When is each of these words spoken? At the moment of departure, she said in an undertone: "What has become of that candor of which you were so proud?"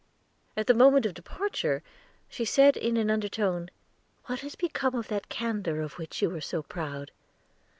At 0.57 0.65
the 0.65 0.73
moment 0.73 1.05
of 1.05 1.13
departure, 1.13 1.83
she 2.27 2.43
said 2.43 2.75
in 2.75 2.97
an 2.97 3.11
undertone: 3.11 3.69
"What 4.25 4.39
has 4.39 4.55
become 4.55 4.95
of 4.95 5.09
that 5.09 5.29
candor 5.29 5.79
of 5.79 5.99
which 5.99 6.23
you 6.23 6.31
were 6.31 6.41
so 6.41 6.63
proud?" 6.63 7.11